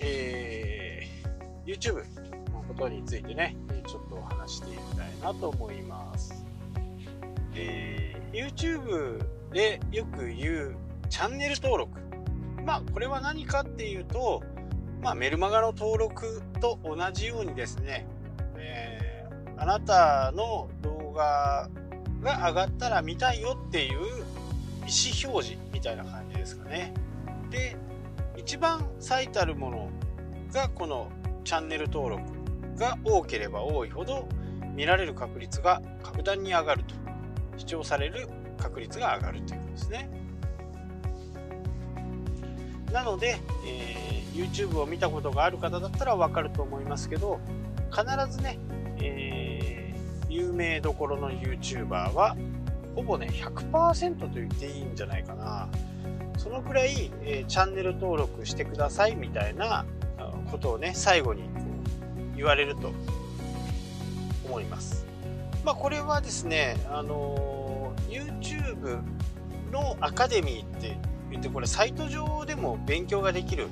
[0.00, 1.96] えー、YouTube
[2.52, 3.56] のことについてね、
[3.86, 6.44] ちょっと話していきたいなと思います。
[7.54, 10.76] えー、YouTube でよく言う
[11.08, 12.00] チャンネル登録。
[12.64, 14.42] まあ、これは何かっていうと、
[15.00, 18.06] まあ、メルマガの登録と同じようにですね、
[18.56, 21.68] えー、あなたの動画
[22.22, 26.92] が上がったら見たいよっていう意思表示みたいな感じですかね。
[27.50, 27.76] で、
[28.36, 29.90] 一番最たるもの
[30.52, 31.10] がこの
[31.44, 32.22] チャンネル登録
[32.76, 34.28] が多ければ多いほど
[34.74, 36.94] 見られる確率が格段に上がると
[37.56, 38.28] 視聴される
[38.58, 40.10] 確率が上がるということですね。
[42.92, 47.40] なので、えー、YouTube を見たことがある方だったらわかると思いますけど
[47.90, 48.58] 必ずね、
[48.98, 52.36] えー、有名どころの YouTuber は
[52.94, 55.68] ほぼね100%と言っていいんじゃないかな
[56.46, 59.84] そのくらい、えー、チャンネル登録してくださいみたいな
[60.52, 61.42] ことをね最後に
[62.36, 62.92] 言われると
[64.44, 65.04] 思います。
[65.64, 69.00] まあこれはですねあの YouTube
[69.72, 70.96] のアカデミーって
[71.32, 73.66] 言ってこれサイト上でも勉強ができる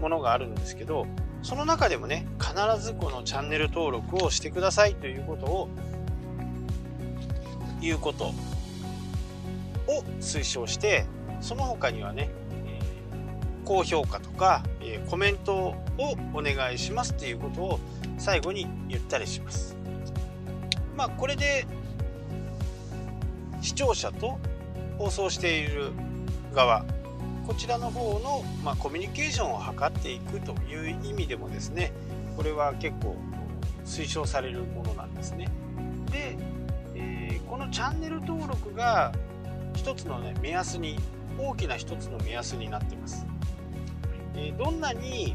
[0.00, 1.06] ものがあるんですけど
[1.44, 2.52] その中でもね必
[2.84, 5.68] ずこのチャンネル登録をしてくださいということを
[7.80, 8.24] いうこと
[9.86, 11.06] を推奨して
[11.40, 12.30] その他にはね、
[12.66, 12.80] え、
[13.64, 15.74] 高評価とか、え、コメントを
[16.34, 17.80] お願いしますっていうことを
[18.18, 19.76] 最後に言ったりします
[20.96, 21.66] まあこれで
[23.62, 24.38] 視聴者と
[24.98, 25.92] 放送している
[26.54, 26.84] 側
[27.46, 31.92] こちらの方の、まあ、コミュニケーションを図っていくという意味でもですね
[32.36, 33.16] これは結構
[33.84, 35.48] 推奨されるものなんですね。
[36.12, 36.36] で、
[36.94, 39.12] えー、このチャンネル登録が
[39.74, 40.96] 一つのね目安に
[41.38, 43.26] 大きな一つの目安になってます。
[44.34, 45.34] えー、どんなに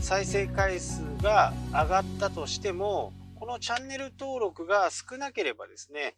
[0.00, 6.16] 再生回数が上がったとしてもこのチャンネル登録が少なければですね、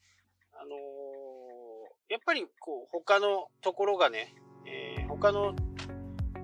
[0.54, 4.34] あのー、やっぱりこう他のところがね
[4.66, 5.54] えー、他の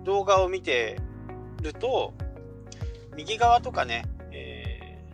[0.04, 0.96] 動画を見て
[1.62, 2.14] ると
[3.16, 5.04] 右側とかね、え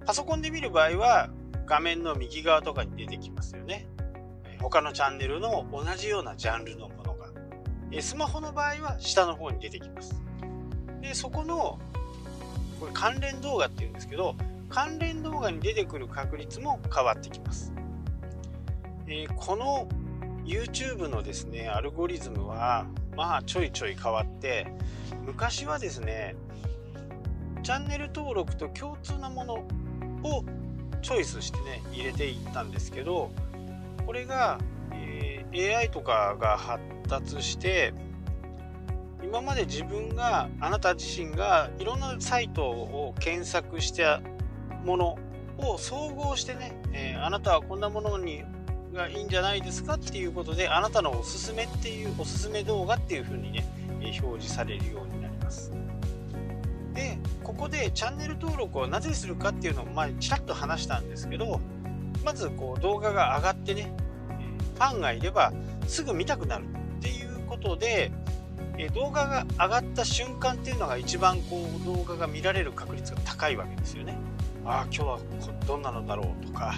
[0.00, 1.30] ー、パソコンで見る場合は
[1.66, 3.86] 画面の右側とかに出てきますよね
[4.60, 6.88] 他のチャンネルの同じようなジャンルの、
[8.00, 10.22] スマホの場合は下の方に出てきます。
[11.00, 11.78] でそこの
[12.80, 14.34] これ関連動画っていうんですけど
[14.68, 17.72] 関連動画に出てくる確率も変わってきます、
[19.06, 19.88] えー、この
[20.44, 24.66] YouTube のですねアルゴリズムはまあちょいちょい変わって
[25.26, 26.34] 昔はですね
[27.62, 29.54] チャンネル登録と共通なもの
[30.24, 30.44] を
[31.02, 33.30] チョイスしてね入れていったんですけど
[34.04, 34.58] これが、
[35.54, 37.94] AI とかが発達して
[39.22, 44.20] 今まで自分があなた自身がいろんなサイトを検索した
[44.84, 45.18] もの
[45.58, 48.42] を総合してね、えー、あなたはこんなものに
[48.92, 53.64] がいいんじゃないですかっていうことであなたのおすすめっていうおすすめ動画っていう風にね
[54.02, 55.72] 表示されるようになります。
[56.92, 61.60] でここでチャンネル登録をなぜするかっていうのをまちらっと話したんですけど
[62.22, 63.94] まずこう動画が上がってね
[64.74, 65.52] ファンがいれば
[65.86, 66.64] すぐ見たくなる
[66.98, 68.10] っていうことで
[68.78, 74.16] え動画が上がった瞬間っていうのが一番こう動画が見られる確率が高いわけですよね。
[74.64, 75.18] ああ今日は
[75.66, 76.74] どんなのだろうとか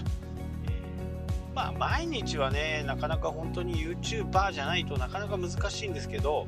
[1.54, 6.46] まあ毎日はねなかなか本当に YouTuber じゃないとなかなか難しいんですけど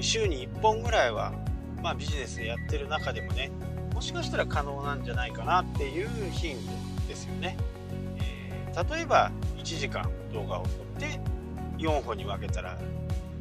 [0.00, 1.32] 週に1本ぐらいは、
[1.82, 3.50] まあ、ビジネスでやってる中でもね
[3.94, 7.56] もしかしたら可能なんじゃないかなっていう頻度ですよね、
[8.90, 11.20] 例えば1時間動画を撮って
[11.78, 12.78] 4本に分けたら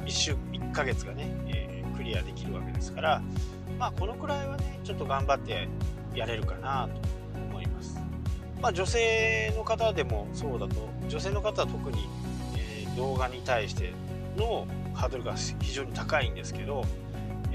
[0.05, 3.21] 1週1ヶ月がね、えー、クリアできるわけですから
[3.77, 5.67] まあこのくらいはねちょっと頑張って
[6.13, 6.99] やれるかなと
[7.49, 7.65] 思い
[8.65, 12.09] まあ、女性の方でもそうだと女性の方は特に、
[12.57, 13.93] えー、動画に対して
[14.37, 14.65] の
[14.95, 16.83] ハードルが非常に高いんですけど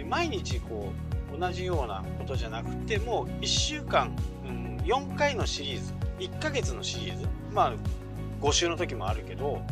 [0.08, 0.92] 毎日こ
[1.34, 4.14] う同じようなことじゃなくてもう1週間、
[4.46, 7.74] うん、4回のシリーズ1ヶ月のシリーズまあ
[8.40, 9.62] 5週の時もあるけど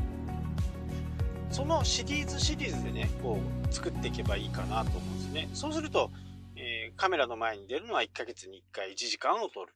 [1.50, 3.38] そのシリーズシリーズでねこ
[3.70, 6.10] う作っていけばいいかなと思うんですねそうすると、
[6.56, 9.72] えー、カメラの前に出るのは1ヶ月に1回1時間を撮る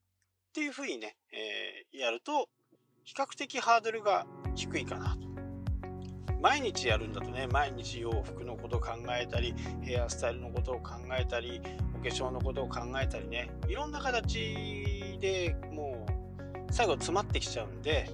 [0.52, 2.50] っていうふうにね、えー、やると、
[3.04, 5.22] 比較的ハードルが低いかなと。
[6.42, 11.62] 毎日やるんだとね、毎日洋服のことを考えたり、ヘアスタイルのことを考えたり、
[11.94, 16.21] お化粧のことを考えたりね、いろんな形でもう
[16.72, 18.10] 最後詰まってきちゃうんで、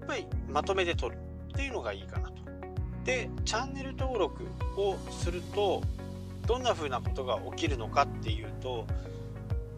[0.00, 1.18] やっぱりまとめて撮る
[1.52, 2.34] っていうのがいいかなと。
[3.04, 4.44] で、チャンネル登録
[4.78, 5.82] をすると、
[6.50, 8.84] どんな風なことが起きるのかっていうと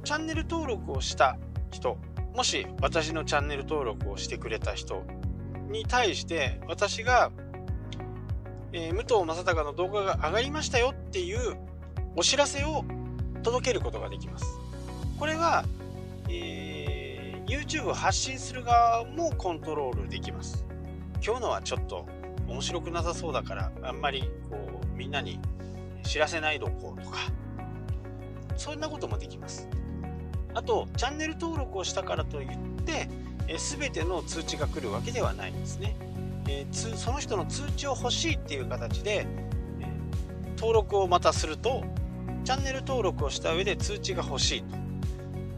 [0.04, 1.36] チャンネル登録をした
[1.70, 1.98] 人
[2.34, 5.04] もし私のチャンネル登録をしてくれた人
[5.68, 7.30] に対して私が、
[8.72, 11.58] えー、武藤正孝の動画が上がりましたよっていう
[12.16, 12.86] お知らせを
[13.42, 14.46] 届けることができます。
[15.18, 15.64] これは、
[16.30, 16.81] えー、
[17.46, 20.64] YouTube を発信する側もコントロールできます。
[21.24, 22.06] 今日のはちょっと
[22.48, 25.40] 面白くなさそうだからあんまりこうみんなに
[26.02, 27.18] 知らせないどこうとか
[28.56, 29.68] そんなこともできます。
[30.54, 33.08] あとチャンネル登録をしたからといって
[33.48, 35.96] え全ての通知が来るわけではないんですね。
[36.48, 39.26] えー、その人の通知を欲しいっていう形で、
[39.80, 41.84] えー、登録をまたすると
[42.44, 44.76] チャンネル登録をした上で通知が欲しいと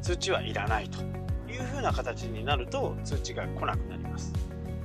[0.03, 0.99] 通知はいらないと
[1.55, 4.33] いうふうな形になると通知が来なくなります。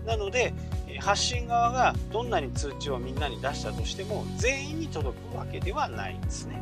[0.05, 0.53] なので
[0.99, 6.61] 発信側がどんなに通知をみんなに出したとしても全員に届くわけではないんですね。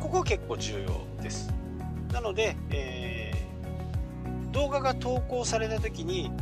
[0.00, 1.52] ここ結構重要です。
[2.12, 6.32] なので、えー、動画が投稿された時に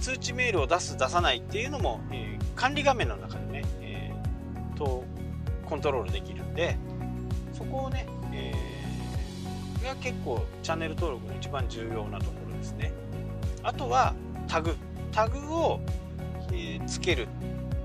[0.00, 5.04] 通知メールを出す出さないっていうのも、えー、管理画面の中でね、えー、と
[5.66, 6.76] コントロールできるんで
[7.52, 8.75] そこをね、えー、
[9.86, 12.92] が結構チャンネル登録の一番重要なところですね。
[13.62, 14.14] あとは
[14.46, 14.76] タグ。
[15.12, 15.80] タグを、
[16.52, 17.26] え、つける。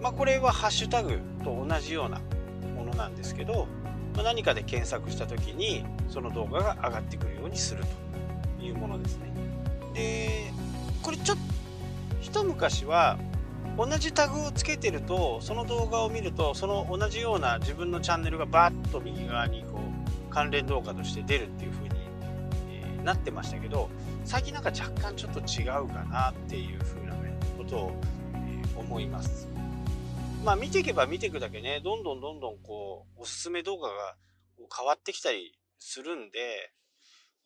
[0.01, 2.19] まあこれはハッシュタグと同じような
[2.75, 3.67] ものなんですけど
[4.15, 7.83] ま何かで検索した時にその動画が上がってくるようにする
[8.59, 9.31] というものですね。
[9.93, 10.51] で
[11.03, 11.43] これちょっと
[12.19, 13.17] 一昔は
[13.77, 21.90] 同じタグをつけてるとその動画を見るとその同じような自分のチャンネルがバッと右側にこう関連動画として出るっていう風に、
[23.03, 23.89] なってましたけど
[24.25, 28.01] 最近なんか若干ちょっと違うかなっていう風な、ね、ことを、
[28.33, 29.47] えー、思います。
[30.43, 34.15] まあ見ていけば見ていくだけね、どんどんどんどんこう、おすすめ動画が
[34.75, 36.71] 変わってきたりするんで、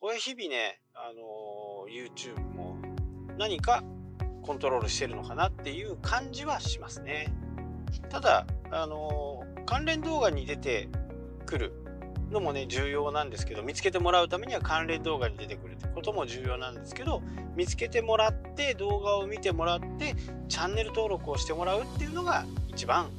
[0.00, 2.76] これ日々ね、あのー、YouTube も
[3.36, 3.82] 何か
[4.42, 7.34] コントロールしてるのかなっていう感じはしますね。
[8.08, 10.88] ただ、あのー、関連動画に出て
[11.44, 11.72] くる
[12.30, 17.22] のもね重要なんですけど見つけてもらうためには関連動画に出てくるってことも重要なんですけど
[17.54, 20.14] 見つけてもらって動画を見てもらって
[20.48, 23.10] チャンネル登録をしてもらうっていうのが一番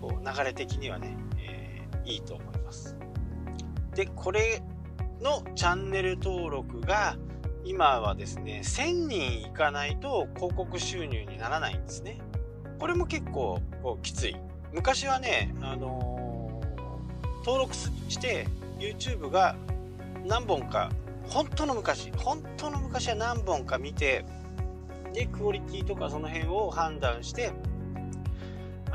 [0.00, 2.96] こう流れ的にはね、えー、いいと思います。
[3.94, 4.62] で、これ
[5.20, 7.16] のチャンネル登録が
[7.64, 12.18] 今はですね、1000人いかないと広告収入にならないんですね。
[12.78, 14.36] これも結構こうきつい。
[14.72, 16.15] 昔はね、あのー、
[17.46, 18.48] 登録して
[18.78, 19.56] YouTube が
[20.26, 20.90] 何本か、
[21.28, 24.24] 本当の昔、本当の昔は何本か見て、
[25.14, 27.52] で、クオリティとかその辺を判断して、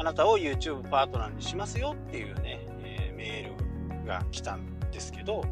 [0.02, 5.46] あなたを YouTube パートナーにしますよっていうね、えー、メールが来たんですけど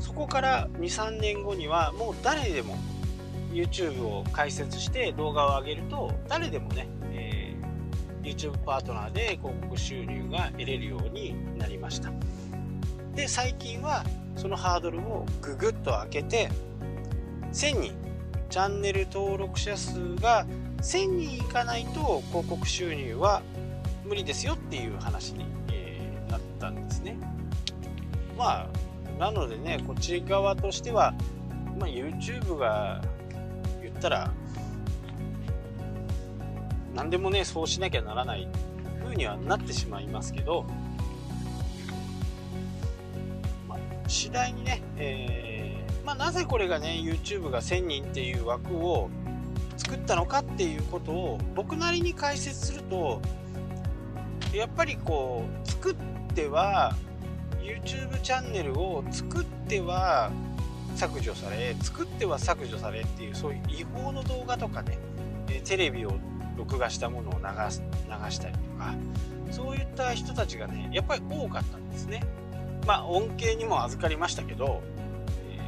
[0.00, 2.76] そこから23年後にはもう誰でも
[3.52, 12.10] YouTube を開設して動画を上げると誰でもね、えー、YouTube パートナーで広告収入が得れるようになりました。
[13.14, 14.04] で最近は
[14.36, 16.50] そのハードルをググッと開けて
[17.52, 17.94] 1000人
[18.50, 20.46] チャンネル登録者数が
[20.78, 23.42] 1000人いかないと広告収入は
[24.04, 27.16] 無理ですよっていう話に、えー、なったんですね。
[28.36, 28.68] まあ
[29.18, 31.14] なのでねこっち側としては、
[31.78, 33.00] まあ、YouTube が
[33.80, 34.30] 言ったら
[36.94, 38.48] 何でもねそうしなきゃならない
[39.02, 40.66] 風にはなってしまいますけど、
[44.06, 49.10] 次第にね、えー、まあ、なぜこれがね YouTube が1000人っていう枠を
[49.76, 53.20] 作ったのかっていうことを僕なりに解説すると
[54.52, 55.96] やっぱりこう作っ
[56.34, 56.94] ては
[57.60, 60.30] YouTube チャンネルを作っては
[60.94, 64.98] 削除され作っては削除されっていうそういう違法の動画とかね
[65.64, 66.12] テレビを
[66.56, 68.94] 録画したものを流す流したりとか
[69.50, 72.22] そういった人たちがねやっぱり多かったんですね。
[72.86, 74.82] まあ恩恵にも預かりましたけど、
[75.50, 75.58] え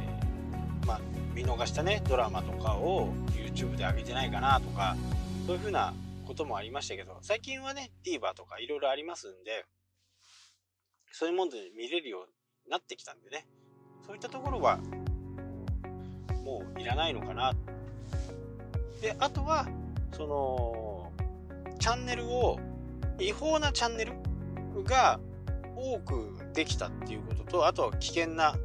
[0.83, 0.99] ー、まあ、
[1.33, 4.95] 見逃したねドラマとかを YouTube で上げてないかなとか
[5.45, 5.93] そういう風な
[6.27, 9.65] こともありましたけど、最近はね、TVer とかいろいろありますんで、
[11.13, 12.25] そういうもので見れるよう
[12.65, 13.47] になってきたんでね、
[14.05, 14.77] そういったところは、
[16.43, 17.53] もういらないのかな。
[19.01, 19.67] で、あとは、
[20.11, 21.11] その、
[21.79, 22.59] チャンネルを、
[23.19, 24.13] 違法なチャンネル
[24.83, 25.19] が
[25.77, 28.55] 多くできたっていうことと、あとは危険な、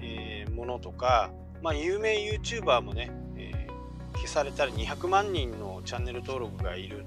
[0.00, 1.30] えー、ものとか、
[1.62, 3.66] まあ、有名 YouTuber もねえ、
[4.14, 7.04] 消されたり200万人のチャンネル登録がいる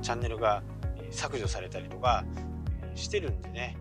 [0.00, 0.62] チャンネルが
[1.10, 2.24] 削除されたりとか
[2.94, 3.76] してるんでね。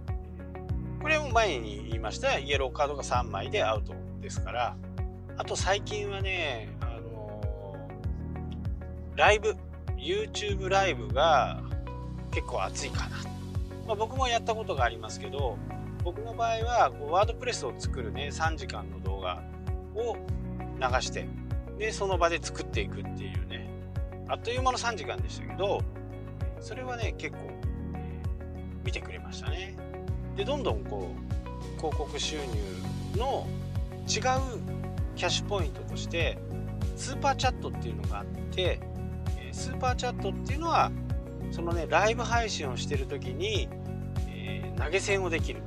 [1.01, 4.75] これも前に言いましたイエローカードが3枚でアウトですから
[5.37, 9.55] あと最近はね、あのー、ライブ
[9.95, 11.61] YouTube ライブが
[12.31, 13.17] 結構熱いかな、
[13.87, 15.57] まあ、僕もやったことがありますけど
[16.03, 19.41] 僕の場合はこうワードプレスを作るね3時間の動画
[19.95, 20.15] を
[20.79, 21.27] 流して
[21.77, 23.69] でその場で作っていくっていうね
[24.27, 25.81] あっという間の3時間でしたけど
[26.59, 27.39] それはね結構、
[28.83, 29.75] 見てくれましたね。
[30.35, 33.47] でどんどんこう広告収入の
[34.07, 34.07] 違う
[35.15, 36.37] キャッシュポイントとして
[36.95, 38.79] スーパーチャットっていうのがあって
[39.51, 40.91] スーパーチャットっていうのは
[41.51, 43.69] そのねライブ配信をしてる時に、
[44.29, 45.61] えー、投げ銭をできる。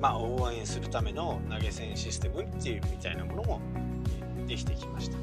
[0.00, 3.60] まあ応援するための投げ銭システムっていうみたいなものも
[4.46, 5.16] できてきました。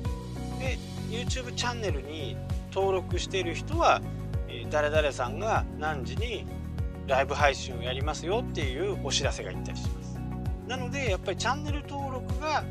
[0.60, 0.78] で
[1.10, 2.38] YouTube チャンネルに
[2.74, 4.02] 登録している人は、
[4.48, 6.46] え誰々さんが何時に
[7.08, 10.20] ライブ配信をやりますよっていうお知らせがいったりします。
[10.68, 12.64] なのでやっぱりチャンネル登録が、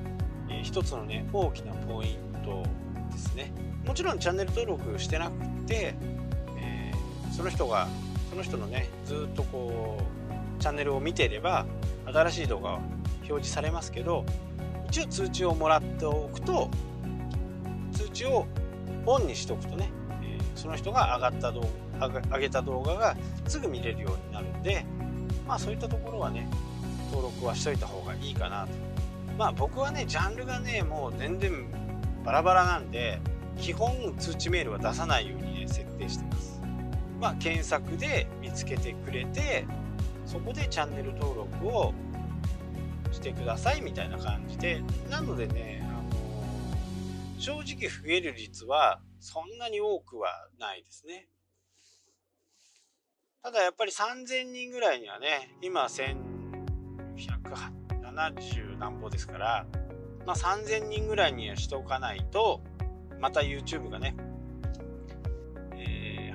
[0.49, 2.65] えー、一つのね大きなポイント
[3.13, 3.53] ですね。
[3.85, 5.95] もちろんチャンネル登録してなくて、
[7.31, 7.89] その人が
[8.31, 9.99] その人のねずっとこ
[10.59, 11.67] うチャンネルを見ていれば
[12.07, 12.77] 新しい動画は
[13.19, 14.25] 表示されますけど
[14.89, 16.71] 一応通知をもらっておくと
[17.93, 18.47] 通知を
[19.07, 19.91] オンにしておくとね、
[20.23, 21.69] えー、その人が上がった動
[21.99, 24.85] 画上げた動画がすぐ見れるようになるんで
[25.47, 26.49] まあそういったところはね
[27.11, 28.73] 登録はしといた方がいいかなと。
[29.37, 31.67] まあ僕はねジャンルがねもう全然
[32.25, 33.21] バラバラなんで
[33.59, 36.50] 基本通知メールは出さないようにね設定してます。
[37.21, 39.67] まあ検索で見つけてくれて
[40.25, 41.93] そこでチャンネル登録を
[43.13, 46.21] してくださいみたいな感じでなのでね、あの、
[47.39, 51.29] 正直増える率はそんなに多くはないですね。
[53.43, 59.67] ただやっぱり3000人ぐらいにはね今1170何歩ですから、
[60.27, 62.61] まあ、3000人ぐらいにはしておかないと
[63.19, 64.15] また YouTube がね、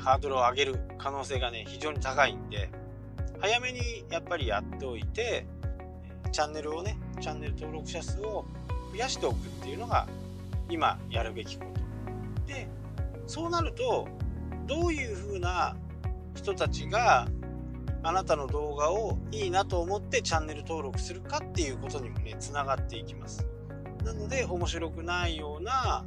[0.05, 2.69] ハードルを上げる可能性がね非常に高いんで
[3.39, 5.47] 早めにやっぱりやっておいて
[6.31, 8.45] チャンネルをねチャンネル登録者数を
[8.91, 10.07] 増やしておくっていうのが
[10.69, 11.65] 今やるべきこ
[12.45, 12.53] と。
[12.53, 12.67] で
[13.25, 14.07] そうなると
[14.67, 15.75] どういうふうな
[16.35, 17.27] 人たちが
[18.03, 23.47] あなたの動画をいいなと思ってチャンネル登録するかっていうことにもねつながっていきます。
[24.03, 26.05] なので面白くないような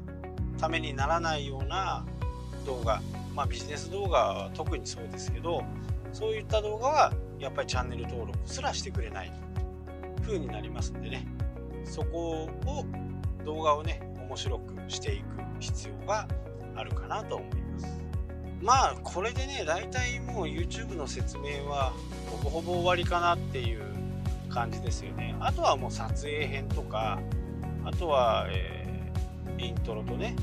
[0.60, 2.06] ためにならないような
[2.64, 3.02] 動画
[3.38, 5.62] まあビジネス動画は特にそうですけど
[6.12, 9.32] そういった動画はやっぱりチャンネル登録すらしてくれない
[10.22, 11.24] 風になりますんでね。
[11.84, 12.84] そこを
[13.44, 15.24] 動画をね面白くしていく
[15.60, 16.26] 必要が
[16.74, 17.86] あるかなと思います。
[18.60, 21.92] まあこれでね大体もう YouTube の説明は
[22.28, 23.84] ほぼほぼ終わりかなっていう
[24.50, 25.36] 感じですよね。
[25.38, 27.20] あとはもう撮影編とか
[27.84, 30.34] あとは、えー、イントロとね、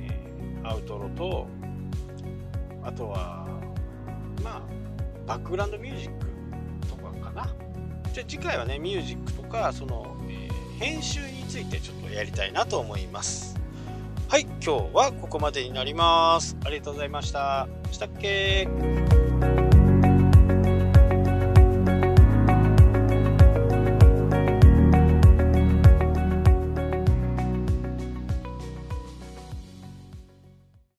[0.00, 1.46] えー、アウトロと
[2.88, 3.46] あとは
[4.42, 4.62] まあ
[5.26, 6.26] バックグラウンドミュージック
[6.88, 7.54] とかかな。
[8.14, 13.60] じゃ次回はねミュージックとかその、えー、編集についてちょっとやりたいなと思います。
[14.28, 16.56] はい今日はここまでになります。
[16.64, 17.68] ありがとうございました。
[17.92, 18.66] したっけ